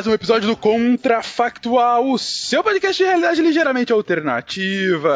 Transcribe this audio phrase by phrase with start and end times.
[0.00, 5.12] Mais um episódio do Contrafactual, o seu podcast de realidade ligeiramente alternativas.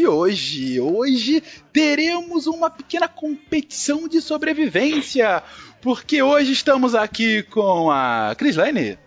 [0.00, 1.40] E hoje, hoje
[1.72, 5.44] teremos uma pequena competição de sobrevivência,
[5.80, 8.98] porque hoje estamos aqui com a Cris Lane.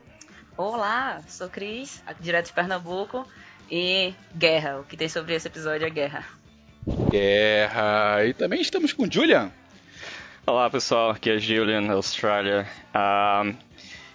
[0.55, 3.27] Olá, sou Cris, aqui direto de Pernambuco.
[3.69, 6.23] E guerra, o que tem sobre esse episódio é guerra.
[7.11, 8.23] Guerra.
[8.25, 9.51] E também estamos com Julian.
[10.45, 12.65] Olá pessoal, aqui é Julian, Austrália.
[12.95, 13.66] Um,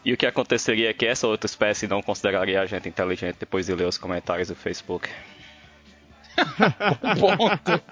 [0.04, 3.66] e o que aconteceria é que essa outra espécie não consideraria a gente inteligente depois
[3.66, 5.08] de ler os comentários do Facebook.
[7.20, 7.82] Ponto.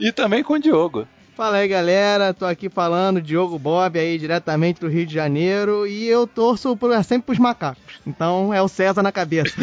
[0.00, 1.06] e também com o Diogo.
[1.36, 6.06] Fala aí galera, tô aqui falando, Diogo Bob aí diretamente do Rio de Janeiro e
[6.06, 8.00] eu torço por, sempre pros macacos.
[8.06, 9.56] Então é o César na cabeça.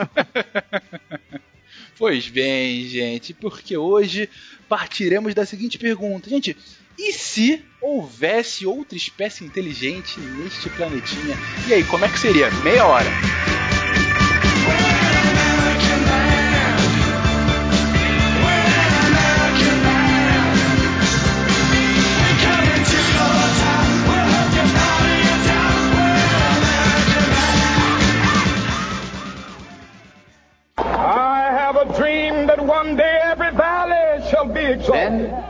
[1.98, 4.30] pois bem, gente, porque hoje
[4.68, 6.30] partiremos da seguinte pergunta.
[6.30, 6.56] Gente,
[7.00, 11.34] e se houvesse outra espécie inteligente neste planetinha?
[11.66, 12.50] E aí, como é que seria?
[12.62, 13.10] Meia hora.
[30.76, 35.30] I have a dream that one day every valley shall be exalted.
[35.30, 35.49] Then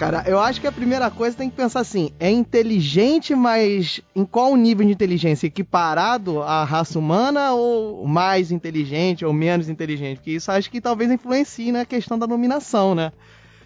[0.00, 4.24] Cara, eu acho que a primeira coisa tem que pensar assim: é inteligente, mas em
[4.24, 5.46] qual nível de inteligência?
[5.46, 10.16] Equiparado à raça humana ou mais inteligente ou menos inteligente?
[10.16, 13.12] Porque isso acho que talvez influencie na questão da nominação, né?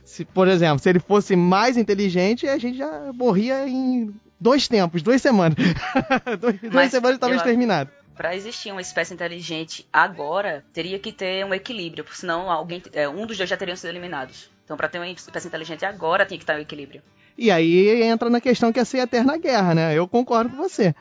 [0.04, 5.02] Se, por exemplo, se ele fosse mais inteligente, a gente já morria em dois tempos,
[5.02, 5.56] duas semanas.
[6.40, 7.90] duas, duas semanas talvez terminado.
[8.16, 13.08] Para existir uma espécie inteligente agora, teria que ter um equilíbrio, porque senão alguém, é,
[13.08, 14.53] um dos dois já teriam sido eliminados.
[14.64, 17.02] Então, para ter uma espécie inteligente agora, tem que estar o equilíbrio.
[17.36, 19.94] E aí entra na questão que é ser a eterna guerra, né?
[19.94, 20.94] Eu concordo com você.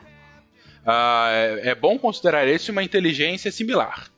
[0.84, 4.10] Ah, é, é, bom considerar esse uma inteligência similar.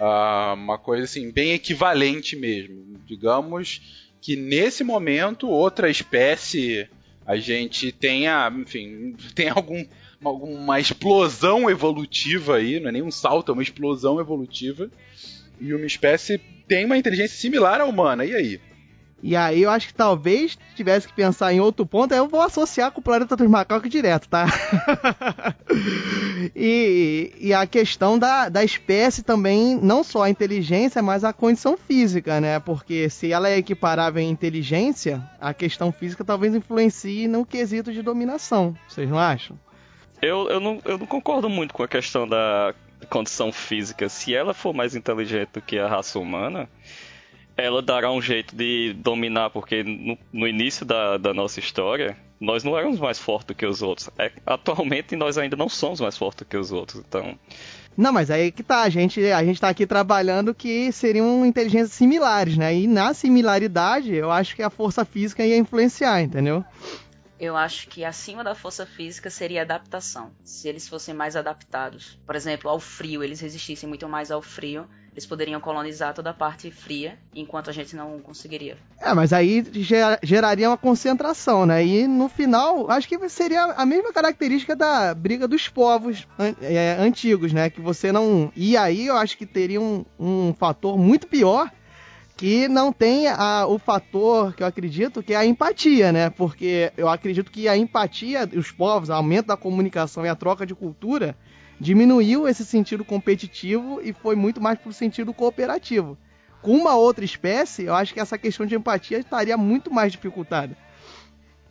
[0.00, 2.98] Ah, uma coisa assim, bem equivalente mesmo.
[3.06, 6.88] Digamos que nesse momento, outra espécie,
[7.26, 9.84] a gente tenha, enfim, tem algum,
[10.24, 14.90] alguma explosão evolutiva aí, não é nem um salto, é uma explosão evolutiva.
[15.60, 18.24] E uma espécie tem uma inteligência similar à humana.
[18.24, 18.60] E aí?
[19.22, 22.40] E aí eu acho que talvez tivesse que pensar em outro ponto, aí eu vou
[22.40, 24.46] associar com o planeta dos macacos direto, tá?
[26.54, 31.76] e, e, a questão da, da espécie também, não só a inteligência, mas a condição
[31.76, 32.60] física, né?
[32.60, 38.02] Porque se ela é equiparável em inteligência, a questão física talvez influencie no quesito de
[38.02, 38.76] dominação.
[38.86, 39.58] Vocês não acham?
[40.20, 42.74] Eu, eu, não, eu não concordo muito com a questão da
[43.08, 44.08] condição física.
[44.08, 46.68] Se ela for mais inteligente do que a raça humana,
[47.56, 52.62] ela dará um jeito de dominar, porque no, no início da, da, nossa história, nós
[52.62, 54.10] não éramos mais fortes do que os outros.
[54.18, 57.38] É, atualmente, nós ainda não somos mais fortes do que os outros, então...
[57.96, 61.92] Não, mas aí que tá, a gente, a gente tá aqui trabalhando que seriam inteligências
[61.92, 62.74] similares, né?
[62.74, 66.62] E na similaridade, eu acho que a força física ia influenciar, entendeu?
[67.38, 70.30] Eu acho que acima da força física seria adaptação.
[70.44, 74.86] Se eles fossem mais adaptados, por exemplo, ao frio, eles resistissem muito mais ao frio,
[75.16, 78.76] eles poderiam colonizar toda a parte fria, enquanto a gente não conseguiria.
[79.00, 79.64] É, mas aí
[80.22, 81.84] geraria uma concentração, né?
[81.84, 86.28] E no final, acho que seria a mesma característica da briga dos povos
[86.60, 87.70] é, antigos, né?
[87.70, 88.52] Que você não.
[88.54, 91.70] E aí eu acho que teria um, um fator muito pior
[92.36, 96.28] que não tem a, o fator que eu acredito que é a empatia, né?
[96.28, 100.66] Porque eu acredito que a empatia dos povos, o aumento da comunicação e a troca
[100.66, 101.34] de cultura
[101.80, 106.16] diminuiu esse sentido competitivo e foi muito mais para o sentido cooperativo.
[106.60, 110.76] Com uma outra espécie, eu acho que essa questão de empatia estaria muito mais dificultada.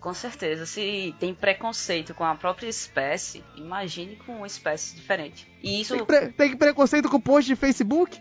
[0.06, 5.48] Com certeza, se tem preconceito com a própria espécie, imagine com uma espécie diferente.
[5.64, 5.96] E isso.
[5.96, 8.16] Tem, pre tem preconceito com post de Facebook?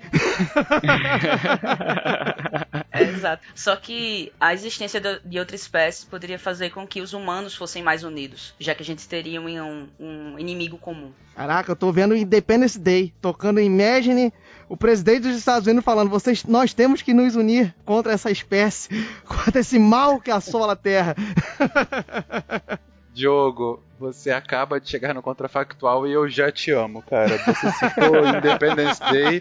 [2.90, 3.42] é, exato.
[3.54, 8.02] Só que a existência de outra espécie poderia fazer com que os humanos fossem mais
[8.02, 11.12] unidos, já que a gente teria um, um inimigo comum.
[11.36, 14.32] Caraca, eu tô vendo Independence Day, tocando Imagine
[14.68, 18.88] o presidente dos Estados Unidos falando: vocês, nós temos que nos unir contra essa espécie,
[19.26, 21.14] contra esse mal que assola a Terra.
[23.12, 27.38] Diogo, você acaba de chegar no contrafactual e eu já te amo, cara.
[27.38, 29.40] Você citou Independence Day,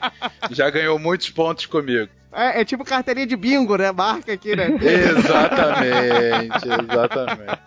[0.51, 2.09] já ganhou muitos pontos comigo.
[2.31, 3.91] É, é tipo carteirinha de bingo, né?
[3.91, 4.67] Marca aqui, né?
[4.81, 7.59] exatamente, exatamente.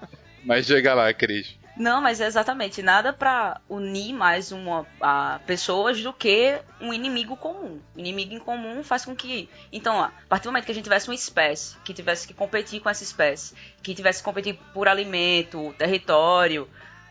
[0.44, 1.56] Mas chega lá, Cris.
[1.76, 7.36] Não, mas é exatamente nada para unir mais uma, a, pessoas do que um inimigo
[7.36, 7.78] comum.
[7.94, 9.48] Inimigo em comum faz com que.
[9.70, 12.80] Então, a partir do momento que a gente tivesse uma espécie que tivesse que competir
[12.80, 16.66] com essa espécie, que tivesse que competir por alimento, território,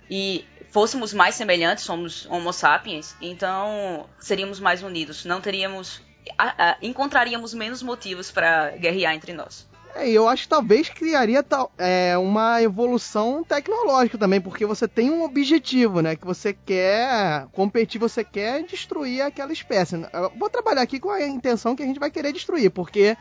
[0.09, 5.25] e fôssemos mais semelhantes, somos Homo sapiens, então seríamos mais unidos.
[5.25, 6.01] Não teríamos.
[6.39, 9.68] A, a, encontraríamos menos motivos para guerrear entre nós.
[9.95, 15.09] É, eu acho que talvez criaria tal, é, uma evolução tecnológica também, porque você tem
[15.09, 16.18] um objetivo, né?
[16.18, 19.95] Que você quer competir, você quer destruir aquela espécie.
[20.12, 23.15] Eu vou trabalhar aqui com a intenção que a gente vai querer destruir, porque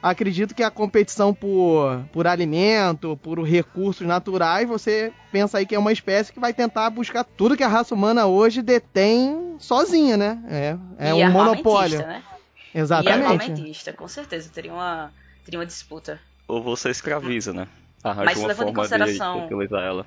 [0.00, 5.78] acredito que a competição por, por alimento, por recursos naturais, você pensa aí que é
[5.78, 10.38] uma espécie que vai tentar buscar tudo que a raça humana hoje detém sozinha, né?
[10.48, 11.98] É, é um monopólio.
[11.98, 12.22] Né?
[12.72, 13.62] Exatamente.
[13.88, 15.12] E com certeza, teria uma
[15.44, 16.20] teria uma disputa.
[16.46, 17.68] Ou você escraviza, né?
[18.02, 19.48] Arranja Mas levando em consideração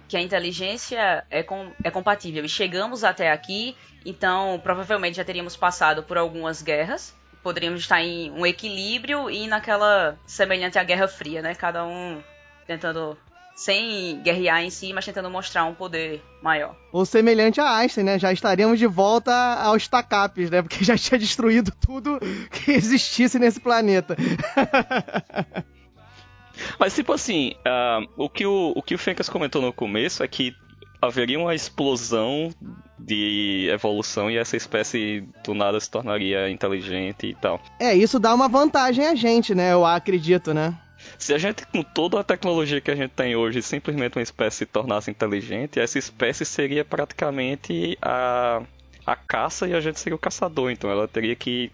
[0.07, 5.55] que a inteligência é, com, é compatível e chegamos até aqui, então provavelmente já teríamos
[5.55, 11.41] passado por algumas guerras, poderíamos estar em um equilíbrio e naquela semelhante à Guerra Fria,
[11.43, 11.53] né?
[11.53, 12.23] Cada um
[12.65, 13.15] tentando
[13.55, 16.75] sem guerrear em si, mas tentando mostrar um poder maior.
[16.91, 18.19] Ou semelhante a Einstein, né?
[18.19, 20.61] Já estaríamos de volta aos tacapes, né?
[20.61, 22.19] Porque já tinha destruído tudo
[22.51, 24.15] que existisse nesse planeta.
[26.79, 30.27] mas, tipo assim, uh, o, que o, o que o Fencas comentou no começo é
[30.27, 30.55] que
[31.01, 32.49] haveria uma explosão
[32.97, 37.61] de evolução e essa espécie do nada se tornaria inteligente e tal.
[37.79, 39.73] É, isso dá uma vantagem a gente, né?
[39.73, 40.77] Eu acredito, né?
[41.17, 44.57] Se a gente, com toda a tecnologia que a gente tem hoje, simplesmente uma espécie
[44.57, 48.61] se tornasse inteligente, essa espécie seria praticamente a,
[49.05, 50.71] a caça e a gente seria o caçador.
[50.71, 51.71] Então ela teria que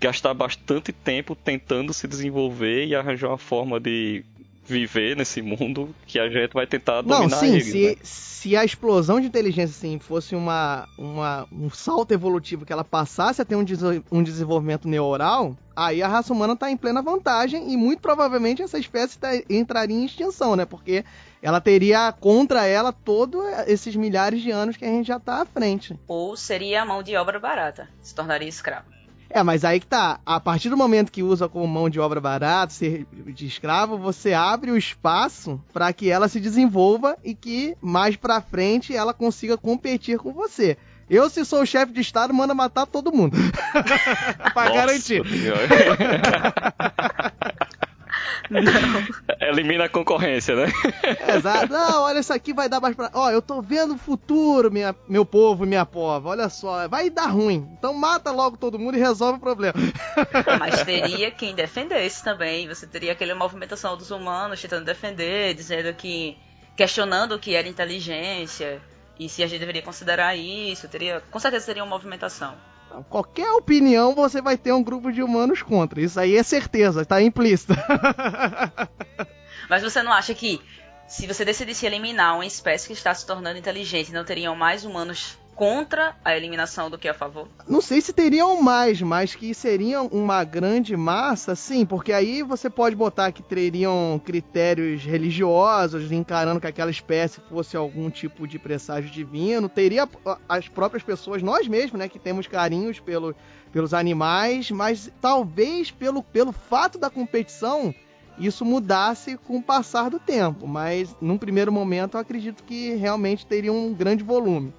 [0.00, 4.24] gastar bastante tempo tentando se desenvolver e arranjar uma forma de
[4.66, 7.96] viver nesse mundo que a gente vai tentar dominar Não, sim, eles, se, né?
[8.02, 13.42] se a explosão de inteligência assim, fosse uma, uma, um salto evolutivo que ela passasse
[13.42, 13.64] a ter um,
[14.10, 18.78] um desenvolvimento neural, aí a raça humana está em plena vantagem e muito provavelmente essa
[18.78, 20.64] espécie tá, entraria em extinção, né?
[20.64, 21.04] Porque
[21.42, 25.46] ela teria contra ela todos esses milhares de anos que a gente já está à
[25.46, 25.98] frente.
[26.08, 28.86] Ou seria a mão de obra barata, se tornaria escravo.
[29.28, 30.20] É, mas aí que tá.
[30.24, 34.32] A partir do momento que usa como mão de obra barata, ser de escravo, você
[34.32, 39.56] abre o espaço para que ela se desenvolva e que mais para frente ela consiga
[39.56, 40.76] competir com você.
[41.08, 43.36] Eu, se sou o chefe de estado, manda matar todo mundo.
[44.54, 45.24] pra Nossa, garantir.
[45.24, 45.54] Elimina
[49.86, 50.66] a concorrência, né?
[51.36, 51.72] Exato.
[51.72, 53.10] Não, olha, isso aqui vai dar mais pra.
[53.12, 56.30] Ó, eu tô vendo o futuro, minha, meu povo, minha pova.
[56.30, 57.68] Olha só, vai dar ruim.
[57.78, 59.74] Então mata logo todo mundo e resolve o problema.
[60.58, 62.68] Mas teria quem defendesse também.
[62.68, 66.36] Você teria aquela movimentação dos humanos tentando defender, dizendo que.
[66.76, 68.80] questionando o que era inteligência.
[69.18, 72.54] E se a gente deveria considerar isso, teria, com certeza teria uma movimentação.
[73.08, 76.00] Qualquer opinião você vai ter um grupo de humanos contra.
[76.00, 77.74] Isso aí é certeza, tá implícito.
[79.68, 80.60] Mas você não acha que
[81.06, 85.38] se você decidisse eliminar uma espécie que está se tornando inteligente, não teriam mais humanos
[85.54, 87.48] contra a eliminação do que a favor?
[87.68, 92.68] Não sei se teriam mais, mas que seriam uma grande massa, sim, porque aí você
[92.68, 99.10] pode botar que teriam critérios religiosos, encarando que aquela espécie fosse algum tipo de presságio
[99.10, 100.08] divino, teria
[100.48, 103.34] as próprias pessoas, nós mesmos, né, que temos carinhos pelo,
[103.72, 107.94] pelos animais, mas talvez pelo, pelo fato da competição
[108.38, 113.46] isso mudasse com o passar do tempo, mas num primeiro momento eu acredito que realmente
[113.46, 114.72] teria um grande volume.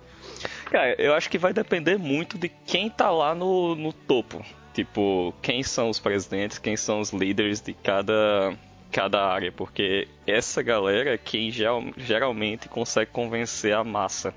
[0.66, 4.44] Cara, eu acho que vai depender muito de quem tá lá no, no topo.
[4.74, 8.54] Tipo, quem são os presidentes, quem são os líderes de cada,
[8.92, 14.34] cada área, porque essa galera é quem geral, geralmente consegue convencer a massa.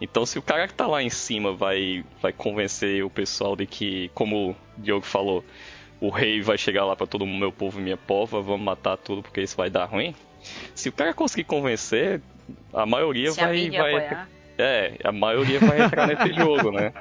[0.00, 3.66] Então, se o cara que tá lá em cima vai, vai convencer o pessoal de
[3.66, 5.44] que, como o Diogo falou,
[6.00, 8.96] o rei vai chegar lá para todo mundo, meu povo e minha pova, vamos matar
[8.96, 10.14] tudo porque isso vai dar ruim.
[10.74, 12.20] Se o cara conseguir convencer,
[12.72, 13.66] a maioria Se vai.
[13.66, 14.28] a vai apoiar.
[14.58, 16.92] é, a maioria vai entrar nesse jogo, né?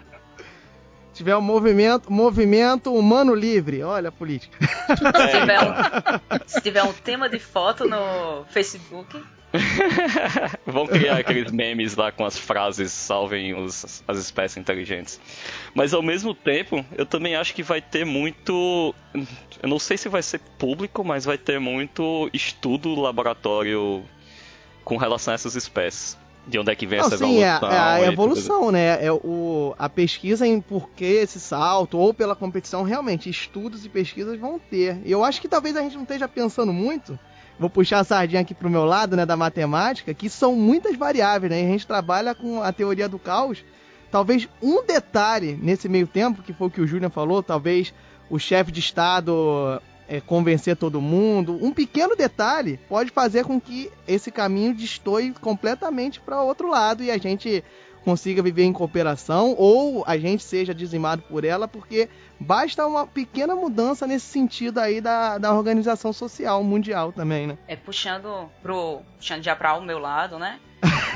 [1.14, 4.58] Se tiver um movimento, movimento humano livre, olha a política.
[4.88, 9.22] Se tiver, um, se tiver um tema de foto no Facebook,
[10.66, 15.20] Vão criar aqueles memes lá com as frases salvem os, as espécies inteligentes.
[15.74, 18.94] Mas ao mesmo tempo, eu também acho que vai ter muito.
[19.62, 24.04] Eu não sei se vai ser público, mas vai ter muito estudo laboratório
[24.84, 26.18] com relação a essas espécies.
[26.48, 27.70] De onde é que vem Não, essa sim, é, evolução?
[27.72, 28.12] é a e tudo.
[28.14, 29.06] evolução, né?
[29.06, 33.90] É o, a pesquisa em por que esse salto, ou pela competição, realmente, estudos e
[33.90, 35.00] pesquisas vão ter.
[35.06, 37.20] E eu acho que talvez a gente não esteja pensando muito,
[37.60, 41.52] vou puxar a sardinha aqui pro meu lado, né, da matemática, que são muitas variáveis,
[41.52, 41.62] né?
[41.62, 43.64] A gente trabalha com a teoria do caos.
[44.10, 47.94] Talvez um detalhe nesse meio tempo, que foi o que o Júnior falou, talvez
[48.30, 51.60] o chefe de Estado é, convencer todo mundo.
[51.62, 57.12] Um pequeno detalhe pode fazer com que esse caminho destoie completamente para outro lado e
[57.12, 57.64] a gente
[58.10, 63.56] consiga viver em cooperação ou a gente seja dizimado por ela, porque basta uma pequena
[63.56, 67.58] mudança nesse sentido aí da, da organização social mundial também, né?
[67.68, 69.02] é puxando pro.
[69.18, 70.60] puxando já pra o meu lado, né?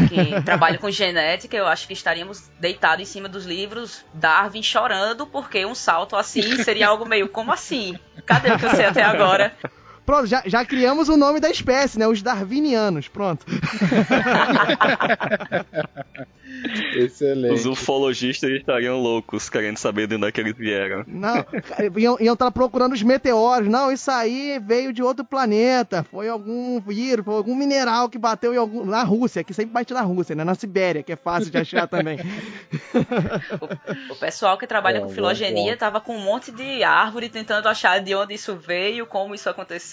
[0.08, 5.26] Que trabalho com genética, eu acho que estaríamos deitados em cima dos livros Darwin chorando,
[5.26, 7.98] porque um salto assim seria algo meio, como assim?
[8.24, 9.56] Cadê o que eu sei até agora?
[10.06, 12.08] Pronto, já, já criamos o nome da espécie, né?
[12.08, 13.46] Os darwinianos, pronto.
[16.96, 17.54] Excelente.
[17.54, 21.04] Os ufologistas estariam loucos querendo saber de onde é que eles vieram.
[21.08, 21.44] Não,
[21.98, 23.68] iam, iam estar procurando os meteoros.
[23.68, 26.04] Não, isso aí veio de outro planeta.
[26.12, 29.94] Foi algum vírus, foi algum mineral que bateu em algum, na Rússia, que sempre bate
[29.94, 30.44] na Rússia, né?
[30.44, 32.20] Na Sibéria, que é fácil de achar também.
[34.10, 35.80] O pessoal que trabalha É, com filogenia ponto.
[35.80, 39.93] tava com um monte de árvore tentando achar de onde isso veio, como isso aconteceu.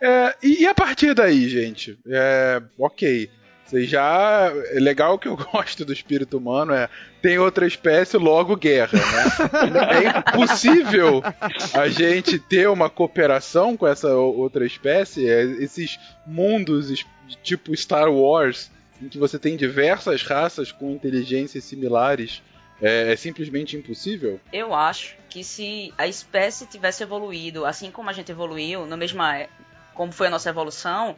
[0.00, 1.98] É, e, e a partir daí, gente?
[2.06, 3.30] É, ok.
[3.70, 4.52] Você já.
[4.72, 6.88] É legal que eu gosto do espírito humano é.
[7.22, 10.32] Tem outra espécie, logo guerra, né?
[10.32, 11.22] é impossível
[11.74, 15.28] a gente ter uma cooperação com essa outra espécie.
[15.28, 17.04] É, esses mundos
[17.42, 22.42] tipo Star Wars, em que você tem diversas raças com inteligências similares,
[22.80, 24.40] é, é simplesmente impossível?
[24.52, 29.38] Eu acho que se a espécie tivesse evoluído assim como a gente evoluiu, na mesma
[29.38, 29.48] é-
[29.94, 31.16] como foi a nossa evolução,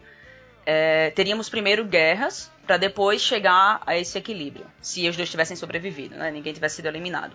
[0.67, 4.67] é, teríamos primeiro guerras para depois chegar a esse equilíbrio.
[4.81, 6.31] Se os dois tivessem sobrevivido, né?
[6.31, 7.35] Ninguém tivesse sido eliminado.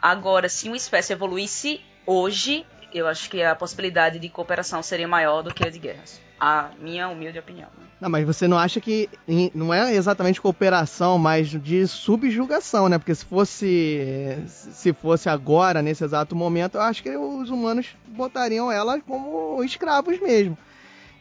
[0.00, 5.42] Agora, se uma espécie evoluísse hoje, eu acho que a possibilidade de cooperação seria maior
[5.42, 6.20] do que a de guerras.
[6.44, 7.68] A minha humilde opinião.
[8.00, 9.08] Não, mas você não acha que
[9.54, 12.98] não é exatamente cooperação, mas de subjugação, né?
[12.98, 18.72] Porque se fosse se fosse agora, nesse exato momento, eu acho que os humanos botariam
[18.72, 20.58] ela como escravos mesmo.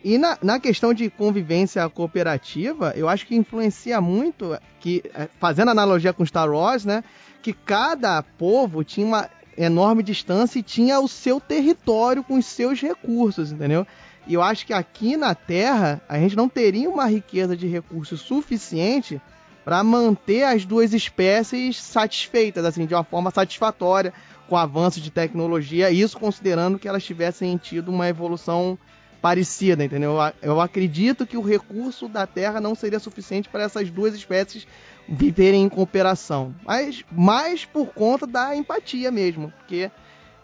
[0.03, 5.69] E na, na questão de convivência cooperativa, eu acho que influencia muito, que eh, fazendo
[5.69, 7.03] analogia com Star Wars, né?
[7.43, 12.81] Que cada povo tinha uma enorme distância e tinha o seu território com os seus
[12.81, 13.85] recursos, entendeu?
[14.27, 18.21] E eu acho que aqui na Terra a gente não teria uma riqueza de recursos
[18.21, 19.21] suficiente
[19.63, 24.13] para manter as duas espécies satisfeitas, assim, de uma forma satisfatória,
[24.47, 28.77] com o avanço de tecnologia, isso considerando que elas tivessem tido uma evolução
[29.21, 30.15] parecida, entendeu?
[30.41, 34.67] Eu acredito que o recurso da Terra não seria suficiente para essas duas espécies
[35.07, 39.91] viverem em cooperação, mas mais por conta da empatia mesmo, porque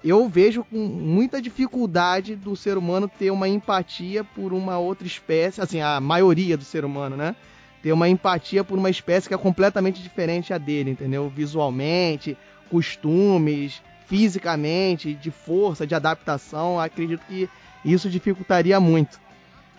[0.03, 5.61] eu vejo com muita dificuldade do ser humano ter uma empatia por uma outra espécie,
[5.61, 7.35] assim, a maioria do ser humano, né?
[7.81, 11.29] Ter uma empatia por uma espécie que é completamente diferente a dele, entendeu?
[11.29, 12.37] Visualmente,
[12.69, 17.49] costumes, fisicamente, de força, de adaptação, acredito que
[17.83, 19.19] isso dificultaria muito.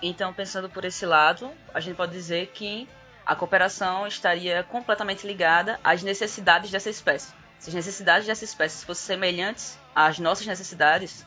[0.03, 2.89] Então, pensando por esse lado, a gente pode dizer que
[3.27, 7.33] a cooperação estaria completamente ligada às necessidades dessa espécie.
[7.59, 11.25] Se as necessidades dessa espécie fossem semelhantes às nossas necessidades,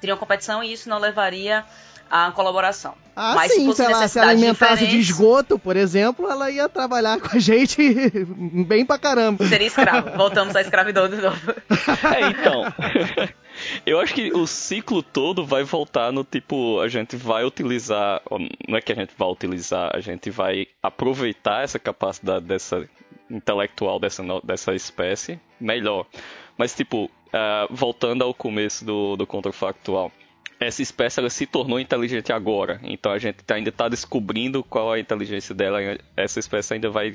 [0.00, 1.64] teriam competição e isso não levaria
[2.10, 2.94] à colaboração.
[3.16, 6.68] Ah, Mas sim, se fosse se ela, se alimentasse de esgoto, por exemplo, ela ia
[6.68, 7.78] trabalhar com a gente
[8.66, 9.46] bem pra caramba.
[9.46, 10.16] seria escravo.
[10.16, 11.52] Voltamos à escravidão de novo.
[12.14, 12.64] É, então.
[13.84, 18.22] Eu acho que o ciclo todo vai voltar no tipo, a gente vai utilizar,
[18.66, 22.88] não é que a gente vai utilizar, a gente vai aproveitar essa capacidade dessa
[23.30, 26.06] intelectual dessa, dessa espécie melhor.
[26.56, 30.12] Mas tipo, ah, voltando ao começo do, do contrafactual,
[30.60, 34.98] essa espécie ela se tornou inteligente agora, então a gente ainda está descobrindo qual é
[34.98, 35.78] a inteligência dela.
[36.16, 37.14] Essa espécie ainda vai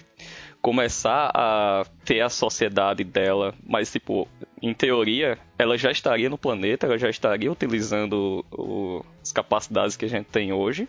[0.62, 4.28] começar a ter a sociedade dela, mas tipo,
[4.62, 10.04] em teoria, ela já estaria no planeta, ela já estaria utilizando o- as capacidades que
[10.04, 10.88] a gente tem hoje.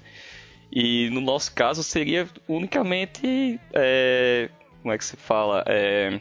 [0.73, 4.51] E no nosso caso seria unicamente, é,
[4.83, 6.21] como é que se fala, É,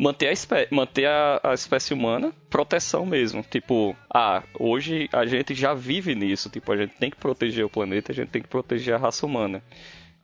[0.00, 3.42] manter a espécie, manter a, a espécie humana, proteção mesmo.
[3.42, 6.48] Tipo, ah, hoje a gente já vive nisso.
[6.48, 9.26] Tipo, a gente tem que proteger o planeta, a gente tem que proteger a raça
[9.26, 9.62] humana.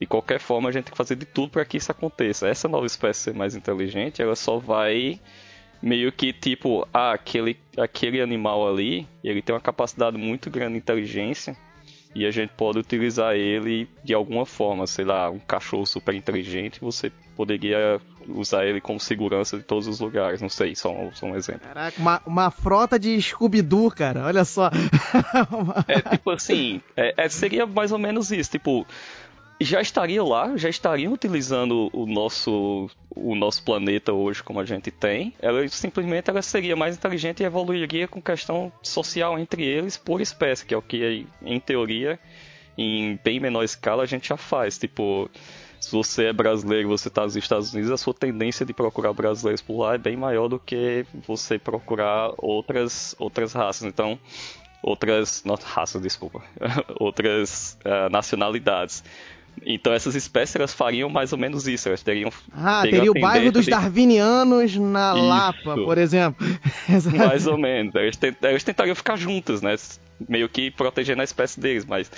[0.00, 2.48] De qualquer forma, a gente tem que fazer de tudo para que isso aconteça.
[2.48, 5.20] Essa nova espécie ser mais inteligente, ela só vai
[5.82, 10.78] meio que tipo, ah, aquele, aquele animal ali, ele tem uma capacidade muito grande de
[10.78, 11.56] inteligência
[12.14, 16.80] e a gente pode utilizar ele de alguma forma, sei lá, um cachorro super inteligente,
[16.80, 21.26] você poderia usar ele como segurança de todos os lugares, não sei, só um, só
[21.26, 21.60] um exemplo.
[21.68, 24.70] Caraca, uma, uma frota de Scooby-Doo, cara, olha só.
[25.86, 28.86] É tipo assim, é, é, seria mais ou menos isso, tipo,
[29.60, 34.90] já estaria lá, já estariam utilizando o nosso, o nosso planeta hoje como a gente
[34.90, 35.32] tem.
[35.40, 40.64] Ela simplesmente ela seria mais inteligente e evoluiria com questão social entre eles por espécie,
[40.64, 42.18] que é o que em teoria,
[42.76, 44.78] em bem menor escala a gente já faz.
[44.78, 45.30] Tipo,
[45.80, 49.12] se você é brasileiro e você está nos Estados Unidos, a sua tendência de procurar
[49.12, 53.82] brasileiros por lá é bem maior do que você procurar outras outras raças.
[53.86, 54.18] Então,
[54.82, 56.42] outras não raças, desculpa,
[57.00, 59.02] outras ah, nacionalidades.
[59.64, 63.20] Então essas espécies elas fariam mais ou menos isso, elas teriam Ah, teriam teria o
[63.20, 65.24] bairro dos de- darwinianos na Isso.
[65.26, 66.46] Lapa, por exemplo.
[67.16, 67.94] mais ou menos.
[67.94, 69.74] Eles, tent- eles tentariam ficar juntas, né?
[70.28, 72.10] Meio que protegendo a espécie deles, mas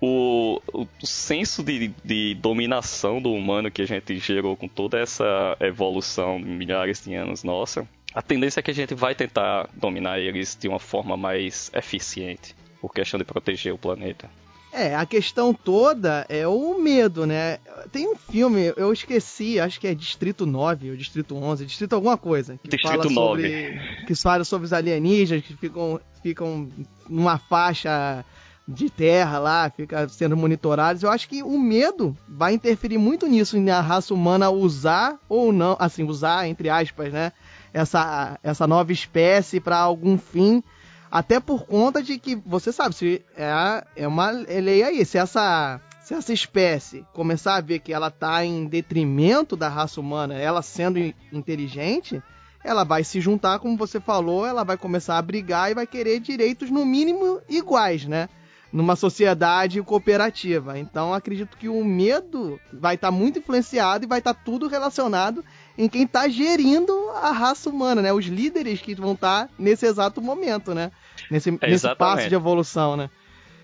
[0.00, 4.98] o, o, o senso de, de dominação do humano que a gente gerou com toda
[4.98, 9.68] essa evolução de milhares de anos nossa, a tendência é que a gente vai tentar
[9.74, 14.30] dominar eles de uma forma mais eficiente, por questão de proteger o planeta.
[14.72, 17.58] É, a questão toda é o medo, né?
[17.92, 22.18] Tem um filme, eu esqueci, acho que é Distrito 9 ou Distrito 11, Distrito alguma
[22.18, 22.58] coisa.
[22.60, 23.42] Que Distrito fala 9.
[23.42, 26.68] Sobre, que fala sobre os alienígenas que ficam, ficam
[27.08, 28.24] numa faixa
[28.66, 31.02] de terra lá, fica sendo monitorados.
[31.02, 35.76] Eu acho que o medo vai interferir muito nisso, na raça humana usar ou não,
[35.78, 37.32] assim, usar, entre aspas, né?
[37.72, 40.62] Essa, essa nova espécie para algum fim.
[41.10, 45.80] Até por conta de que, você sabe, se é, é uma lei aí, se essa,
[46.02, 50.62] se essa espécie começar a ver que ela está em detrimento da raça humana, ela
[50.62, 52.20] sendo in- inteligente,
[52.64, 56.18] ela vai se juntar, como você falou, ela vai começar a brigar e vai querer
[56.18, 58.28] direitos no mínimo iguais, né?
[58.74, 60.76] Numa sociedade cooperativa.
[60.78, 65.44] Então acredito que o medo vai estar muito influenciado e vai estar tudo relacionado
[65.78, 68.12] em quem está gerindo a raça humana, né?
[68.12, 70.90] Os líderes que vão estar nesse exato momento, né?
[71.30, 71.98] Nesse, nesse exatamente.
[72.16, 73.08] passo de evolução, né?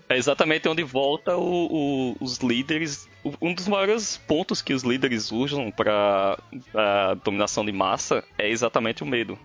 [0.07, 3.09] É exatamente onde volta o- o- os líderes.
[3.41, 6.37] Um dos maiores pontos que os líderes usam para
[6.73, 9.37] a dominação de massa é exatamente o medo.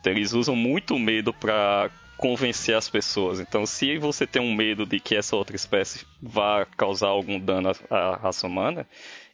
[0.00, 3.40] Então, eles usam muito o medo para convencer as pessoas.
[3.40, 7.72] Então, se você tem um medo de que essa outra espécie vá causar algum dano
[7.90, 8.86] à, raça humana,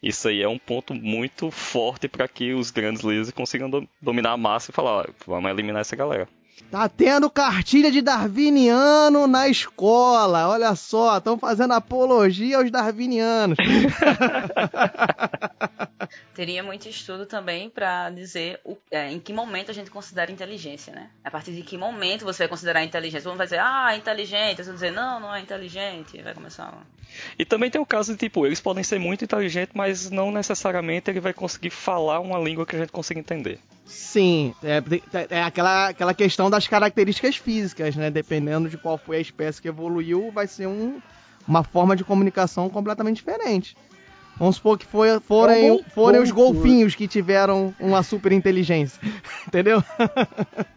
[0.03, 4.33] isso aí é um ponto muito forte para que os grandes líderes consigam do- dominar
[4.33, 6.29] a massa e falar: "Ó, vamos eliminar essa galera.
[6.71, 10.49] Tá tendo cartilha de darwiniano na escola.
[10.49, 13.59] Olha só, estão fazendo apologia aos darwinianos.
[16.35, 20.93] Teria muito estudo também pra dizer o- é, em que momento a gente considera inteligência,
[20.93, 21.11] né?
[21.23, 23.29] A partir de que momento você vai considerar inteligência?
[23.29, 24.57] Vamos dizer, ah, é inteligente.
[24.59, 26.21] Você vai dizer, não, não é inteligente.
[26.23, 26.75] Vai começar.
[27.39, 31.11] E também tem o caso de, tipo, eles podem ser muito inteligentes, mas não necessariamente
[31.11, 33.59] ele vai conseguir falar uma língua que a gente consiga entender.
[33.85, 34.83] Sim, é,
[35.37, 38.11] é aquela, aquela questão das características físicas, né?
[38.11, 41.03] Dependendo de qual foi a espécie que evoluiu, vai ser um,
[41.47, 43.77] uma forma de comunicação completamente diferente.
[44.39, 49.01] Vamos supor que foi, forem, É um forem os golfinhos que tiveram uma super inteligência.
[49.47, 49.83] Entendeu?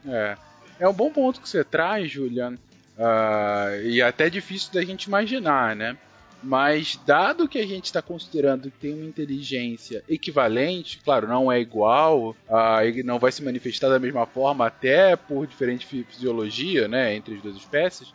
[0.08, 0.36] É.
[0.80, 2.56] É um bom ponto que você traz, Julian.
[2.98, 5.98] Ah, e até difícil da gente imaginar, né?
[6.44, 11.60] Mas dado que a gente está considerando que tem uma inteligência equivalente, claro, não é
[11.60, 16.88] igual, ah, e não vai se manifestar da mesma forma até por diferente fi- fisiologia,
[16.88, 18.14] né, entre as duas espécies.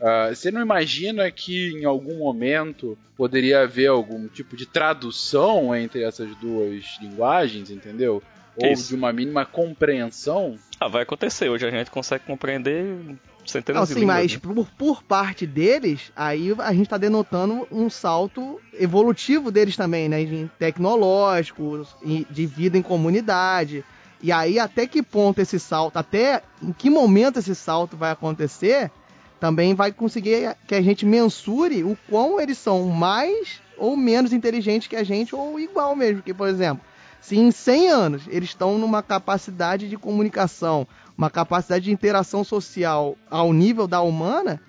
[0.00, 6.02] Ah, você não imagina que em algum momento poderia haver algum tipo de tradução entre
[6.02, 8.22] essas duas linguagens, entendeu?
[8.56, 8.88] Ou Isso.
[8.88, 10.58] de uma mínima compreensão?
[10.80, 11.48] Ah, vai acontecer.
[11.48, 14.16] Hoje a gente consegue compreender centenas Não, de sim, línguas.
[14.16, 14.38] mas né?
[14.42, 20.24] por, por parte deles, aí a gente tá denotando um salto evolutivo deles também, né?
[20.24, 23.84] De tecnológico, e de vida em comunidade.
[24.22, 28.90] E aí, até que ponto esse salto, até em que momento esse salto vai acontecer,
[29.40, 34.88] também vai conseguir que a gente mensure o quão eles são mais ou menos inteligentes
[34.88, 36.22] que a gente, ou igual mesmo.
[36.22, 36.84] Que, por exemplo,
[37.20, 43.16] se em 100 anos eles estão numa capacidade de comunicação, uma capacidade de interação social
[43.30, 44.60] ao nível da humana,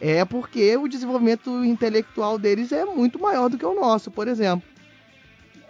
[0.00, 4.68] é porque o desenvolvimento intelectual deles é muito maior do que o nosso, por exemplo.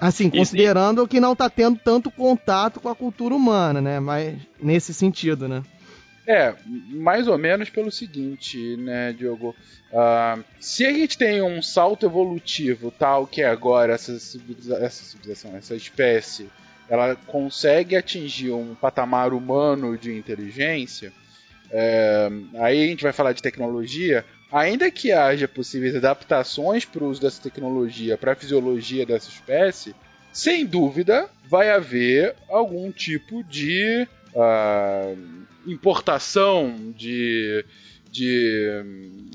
[0.00, 4.00] Assim, Isso, considerando que não está tendo tanto contato com a cultura humana, né?
[4.00, 5.62] Mas nesse sentido, né?
[6.26, 9.56] É, mais ou menos pelo seguinte, né, Diogo?
[9.92, 15.02] Ah, se a gente tem um salto evolutivo tal que é agora essa, civiliza essa
[15.02, 16.48] civilização, essa espécie,
[16.88, 21.12] ela consegue atingir um patamar humano de inteligência,
[21.70, 24.24] é, aí a gente vai falar de tecnologia.
[24.52, 29.94] Ainda que haja possíveis adaptações para o uso dessa tecnologia para a fisiologia dessa espécie,
[30.30, 35.12] sem dúvida vai haver algum tipo de ah,
[35.66, 37.64] importação de
[38.12, 38.84] de,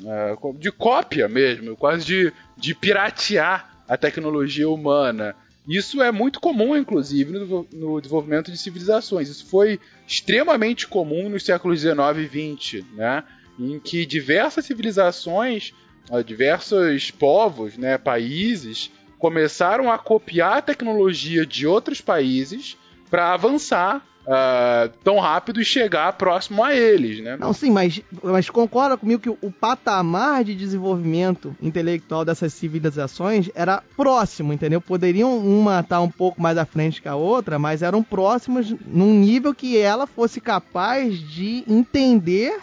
[0.08, 5.36] ah, de cópia mesmo, quase de, de piratear a tecnologia humana.
[5.68, 9.28] Isso é muito comum, inclusive, no, no desenvolvimento de civilizações.
[9.28, 13.24] Isso foi extremamente comum nos séculos 19 e 20, né?
[13.60, 15.74] em que diversas civilizações,
[16.12, 22.78] ah, diversos povos, né, países, começaram a copiar a tecnologia de outros países
[23.10, 27.38] para avançar ah, tão rápido e chegar próximo a eles, né?
[27.38, 33.82] Não, sim, mas, mas concorda comigo que o patamar de desenvolvimento intelectual dessas civilizações era
[33.96, 34.82] próximo, entendeu?
[34.82, 39.14] Poderiam uma estar um pouco mais à frente que a outra, mas eram próximos num
[39.14, 42.60] nível que ela fosse capaz de entender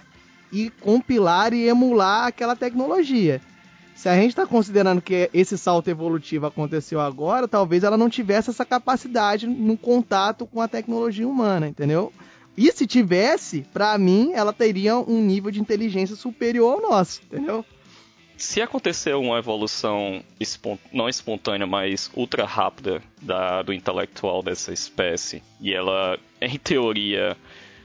[0.53, 3.40] e compilar e emular aquela tecnologia.
[3.94, 8.50] Se a gente está considerando que esse salto evolutivo aconteceu agora, talvez ela não tivesse
[8.50, 12.12] essa capacidade no contato com a tecnologia humana, entendeu?
[12.57, 17.64] E se tivesse, pra mim, ela teria um nível de inteligência superior ao nosso, entendeu?
[18.37, 25.40] Se acontecer uma evolução espon- não espontânea, mas ultra rápida da- do intelectual dessa espécie,
[25.61, 27.37] e ela, em teoria,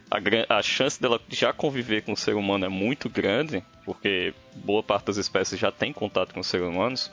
[0.09, 4.81] a, a chance dela já conviver com o ser humano é muito grande, porque boa
[4.81, 7.11] parte das espécies já tem contato com os seres humanos,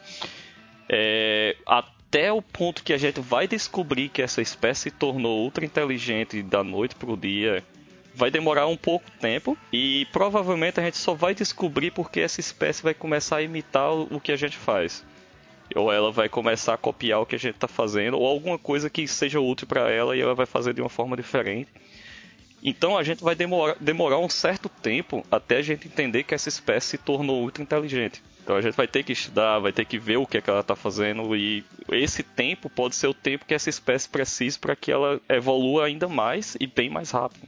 [0.88, 6.42] é, até o ponto que a gente vai descobrir que essa espécie tornou ultra inteligente
[6.42, 7.62] da noite pro dia,
[8.14, 12.82] vai demorar um pouco tempo e provavelmente a gente só vai descobrir porque essa espécie
[12.82, 15.04] vai começar a imitar o o que a gente faz.
[15.74, 18.88] Ou ela vai começar a copiar o que a gente está fazendo, ou alguma coisa
[18.88, 21.68] que seja útil para ela e ela vai fazer de uma forma diferente.
[22.62, 26.48] Então a gente vai demorar, demorar um certo tempo até a gente entender que essa
[26.48, 28.22] espécie se tornou ultra inteligente.
[28.42, 30.48] Então a gente vai ter que estudar, vai ter que ver o que, é que
[30.48, 34.76] ela está fazendo e esse tempo pode ser o tempo que essa espécie precisa para
[34.76, 37.46] que ela evolua ainda mais e bem mais rápido.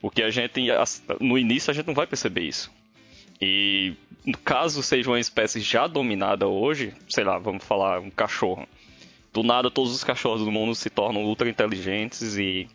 [0.00, 0.60] Porque a gente,
[1.20, 2.70] no início, a gente não vai perceber isso.
[3.40, 3.94] E
[4.44, 8.66] caso seja uma espécie já dominada hoje, sei lá, vamos falar um cachorro.
[9.32, 12.68] Do nada, todos os cachorros do mundo se tornam ultra inteligentes e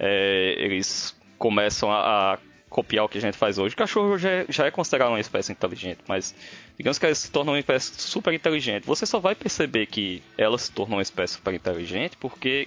[0.00, 2.38] é, eles começam a, a,
[2.70, 3.74] copiar o que a gente faz hoje.
[3.74, 6.34] O cachorro já é, já é considerado uma espécie inteligente, mas
[6.78, 8.86] digamos que ela se torna uma espécie super inteligente.
[8.86, 12.66] Você só vai perceber que ela se tornou uma espécie super inteligente porque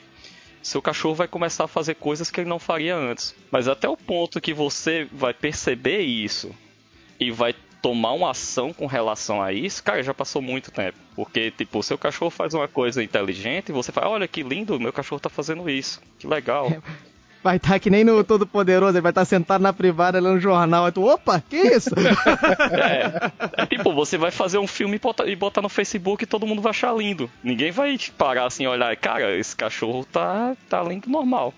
[0.62, 3.36] seu cachorro vai começar a fazer coisas que ele não faria antes.
[3.52, 6.56] Mas até o ponto que você vai perceber isso
[7.19, 10.98] e vai tomar uma ação com relação a isso, cara, já passou muito tempo.
[11.15, 14.80] Porque, tipo, o seu cachorro faz uma coisa inteligente e você fala, olha que lindo,
[14.80, 16.02] meu cachorro tá fazendo isso.
[16.17, 16.69] Que legal.
[17.43, 20.19] Vai estar tá que nem no Todo Poderoso, ele vai estar tá sentado na privada
[20.19, 20.89] lendo jornal.
[20.93, 21.89] Tu, opa, que isso?
[22.71, 26.62] é, é, tipo, você vai fazer um filme e botar, no Facebook e todo mundo
[26.62, 27.29] vai achar lindo.
[27.43, 31.53] Ninguém vai parar assim olhar, cara, esse cachorro tá, tá lindo normal.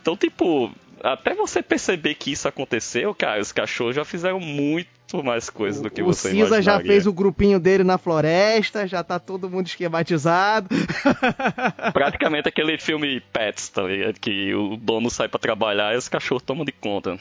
[0.00, 0.70] Então, tipo,
[1.02, 5.90] até você perceber que isso aconteceu, cara, os cachorros já fizeram muito mais coisas do
[5.90, 9.66] que o você Cisa já fez o grupinho dele na floresta, já tá todo mundo
[9.66, 10.68] esquematizado.
[11.92, 14.18] Praticamente aquele filme Pets, tá ligado?
[14.18, 17.18] Que o dono sai pra trabalhar e os cachorros tomam de conta.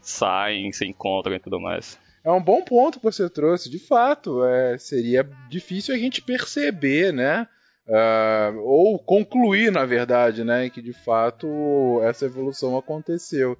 [0.00, 1.98] Saem, se encontram e tudo mais.
[2.24, 3.68] É um bom ponto que você trouxe.
[3.68, 7.48] De fato, é, seria difícil a gente perceber, né?
[7.92, 10.70] Uh, ou concluir, na verdade, né?
[10.70, 13.58] Que de fato essa evolução aconteceu.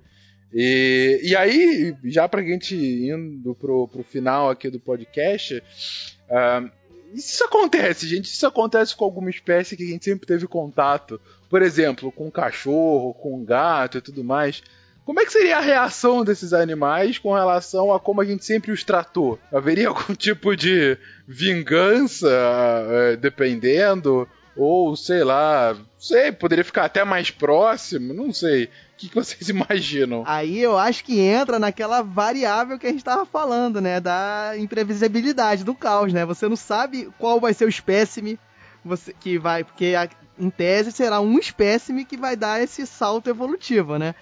[0.55, 6.71] E, e aí, já pra gente indo pro, pro final aqui do podcast, uh,
[7.12, 8.25] isso acontece, gente.
[8.25, 11.21] Isso acontece com alguma espécie que a gente sempre teve contato.
[11.51, 14.62] Por exemplo, com cachorro, com gato e tudo mais.
[15.05, 18.71] Como é que seria a reação desses animais com relação a como a gente sempre
[18.71, 19.38] os tratou?
[19.53, 24.29] Haveria algum tipo de vingança, é, dependendo?
[24.57, 28.12] Ou, sei lá, sei, poderia ficar até mais próximo?
[28.12, 28.65] Não sei.
[28.65, 30.23] O que, vocês imaginam?
[30.27, 33.99] Aí eu acho que entra naquela variável que a gente tava falando, né?
[33.99, 36.25] Da imprevisibilidade, do caos, né?
[36.27, 38.38] Você não sabe qual vai ser o espécime
[38.85, 39.65] você, que vai.
[39.65, 39.95] Porque
[40.38, 44.15] em tese será um espécime que vai dar esse salto evolutivo, né?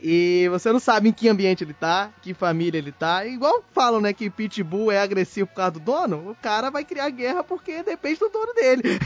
[0.00, 3.26] E você não sabe em que ambiente ele tá, que família ele tá.
[3.26, 7.10] Igual falam, né, que Pitbull é agressivo por causa do dono, o cara vai criar
[7.10, 9.00] guerra porque depende do dono dele.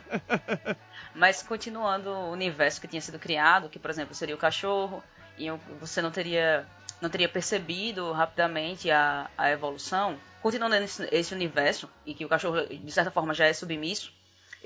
[1.14, 5.02] Mas continuando o universo que tinha sido criado, que por exemplo seria o cachorro,
[5.38, 5.50] e
[5.80, 6.66] você não teria
[7.00, 12.66] não teria percebido rapidamente a, a evolução, continuando nesse esse universo, e que o cachorro
[12.66, 14.12] de certa forma já é submisso,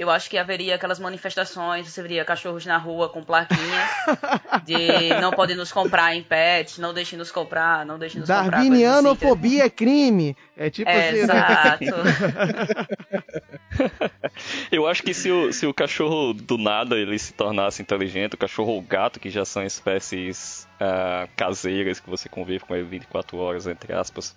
[0.00, 3.90] eu acho que haveria aquelas manifestações, você veria cachorros na rua com plaquinhas
[4.64, 8.50] de não pode nos comprar em pets, não deixe nos comprar, não deixe nos comprar.
[8.50, 10.34] Darwinianofobia é crime.
[10.56, 11.18] É tipo é, assim.
[11.18, 11.84] Exato.
[14.72, 18.38] Eu acho que se o, se o cachorro do nada ele se tornasse inteligente, o
[18.38, 22.84] cachorro ou o gato, que já são espécies uh, caseiras que você convive com ele
[22.84, 24.34] 24 horas, entre aspas,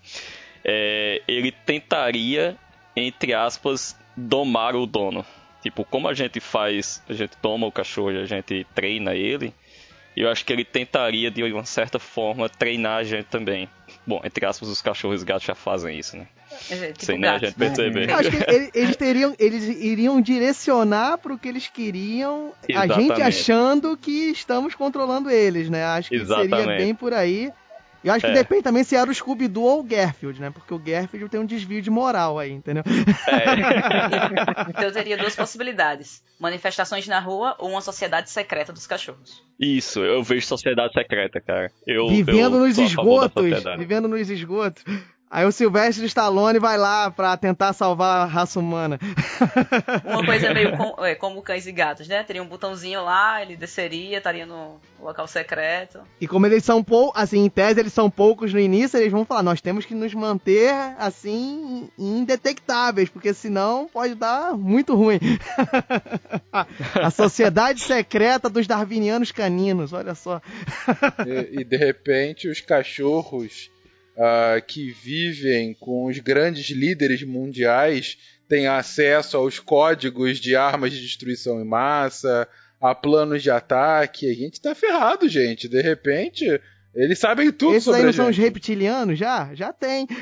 [0.62, 2.58] é, ele tentaria,
[2.98, 5.26] entre aspas, domar o dono.
[5.64, 9.52] Tipo, como a gente faz, a gente toma o cachorro e a gente treina ele,
[10.16, 13.68] eu acho que ele tentaria, de uma certa forma, treinar a gente também.
[14.06, 16.28] Bom, entre aspas, os cachorros e os gatos já fazem isso, né?
[16.70, 18.10] É, tipo Sem nem a gente perceber.
[18.10, 23.12] Eu acho que ele- eles, teriam, eles iriam direcionar pro que eles queriam, a gente
[23.12, 23.22] Exatamente.
[23.22, 25.84] achando que estamos controlando eles, né?
[25.86, 26.78] Acho que seria Exatamente.
[26.78, 27.50] bem por aí.
[28.04, 28.36] Eu acho que É.
[28.36, 30.50] depende também se era o Scooby-Doo ou o Garfield, né?
[30.50, 32.84] Porque o Garfield tem um desvio de moral aí, entendeu?
[34.70, 39.44] Então eu teria duas possibilidades: manifestações na rua ou uma sociedade secreta dos cachorros.
[39.60, 41.72] Isso, eu vejo sociedade secreta, cara.
[41.88, 44.84] Eu, vivendo eu nos esgotos, vivendo nos esgotos.
[45.34, 49.00] Aí o Sylvester Stallone vai lá pra tentar salvar a raça humana.
[50.06, 52.22] Uma coisa meio com- é, como cães e gatos, né?
[52.22, 56.02] Teria um botãozinho lá, ele desceria, estaria no local secreto.
[56.22, 59.26] E como eles são poucos, assim, em tese eles são poucos no início, eles vão
[59.26, 65.20] falar, nós temos que nos manter, assim, indetectáveis, porque senão pode dar muito ruim.
[67.02, 70.40] a sociedade secreta dos darwinianos caninos, olha só.
[71.26, 73.73] e, e, de repente os cachorros
[74.18, 81.02] ah, que vivem com os grandes líderes mundiais têm acesso aos códigos de armas de
[81.02, 82.48] destruição em massa,
[82.80, 84.30] a planos de ataque.
[84.30, 85.68] A gente tá ferrado, gente.
[85.68, 86.46] De repente,
[86.94, 89.50] eles sabem tudo Esses sobre aí a não são os reptilianos já?
[89.56, 90.08] Já tem.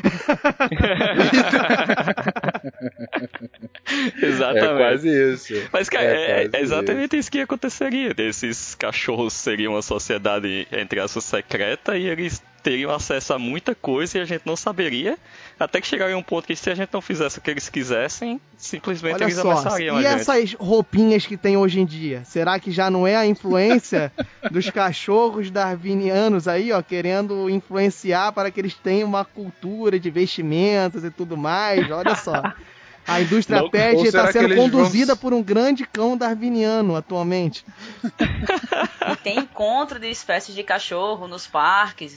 [4.21, 4.65] Exatamente.
[4.65, 5.53] É quase isso.
[5.73, 7.29] Mas, cara, É é, é exatamente isso.
[7.31, 8.13] que aconteceria.
[8.17, 14.17] Esses cachorros seriam uma sociedade, entre aspas, secreta e eles teriam acesso a muita coisa
[14.17, 15.17] e a gente não saberia.
[15.59, 18.39] Até que chegaria um ponto que se a gente não fizesse o que eles quisessem,
[18.57, 22.23] simplesmente Olha eles só, ameaçariam e essas roupinhas que tem hoje em dia?
[22.25, 24.11] Será que já não é a influência
[24.49, 31.03] dos cachorros darwinianos aí, ó, querendo influenciar para que eles tenham uma cultura de vestimentas
[31.03, 31.89] e tudo mais?
[31.91, 32.41] Olha só.
[33.07, 37.65] A indústria Não, pet está sendo eles vão- conduzida por um grande cão darwiniano atualmente.
[39.11, 42.15] E tem encontro de espécies de cachorro nos parques.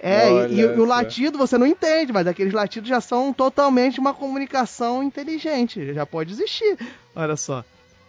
[0.00, 4.14] É, e- e, o latido você não entende, mas aqueles latidos já são totalmente uma
[4.14, 5.92] comunicação inteligente.
[5.94, 6.78] Já pode existir.
[7.16, 7.64] Olha só.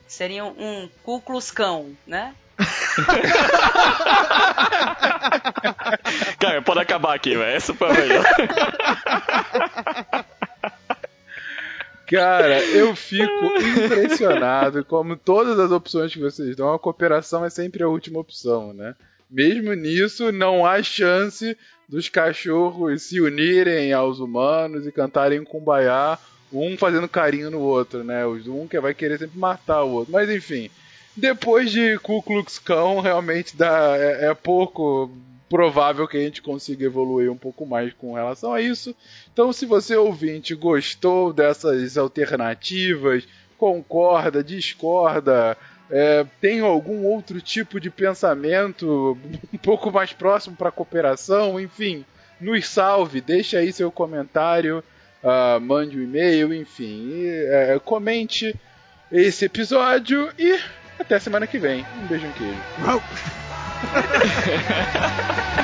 [0.08, 2.34] Seria um Ku Klux Cão, né?
[6.40, 7.56] Cara, pode acabar aqui, velho.
[7.56, 8.24] Essa foi a melhor.
[12.12, 13.46] Cara, eu fico
[13.80, 18.74] impressionado como todas as opções que vocês dão, a cooperação é sempre a última opção,
[18.74, 18.94] né?
[19.30, 26.20] Mesmo nisso, não há chance dos cachorros se unirem aos humanos e cantarem kumbaya,
[26.52, 28.26] um fazendo carinho no outro, né?
[28.26, 30.12] Um que vai querer sempre matar o outro.
[30.12, 30.70] Mas enfim,
[31.16, 35.10] depois de Ku Klux Klan, realmente dá, é, é pouco
[35.52, 38.96] provável que a gente consiga evoluir um pouco mais com relação a isso.
[39.34, 45.58] Então, se você ouvinte gostou dessas alternativas, concorda, discorda,
[45.90, 49.18] é, tem algum outro tipo de pensamento
[49.54, 52.06] um pouco mais próximo para cooperação, enfim,
[52.40, 54.82] nos salve, deixe aí seu comentário,
[55.22, 58.56] uh, mande um e-mail, enfim, e, é, comente
[59.12, 60.58] esse episódio e
[60.98, 61.86] até semana que vem.
[62.02, 62.58] Um beijo, um queijo.
[63.82, 64.10] ハハ
[64.60, 65.10] ハ
[65.56, 65.61] ハ!